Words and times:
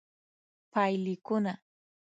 پایلیکونه: 0.71 1.53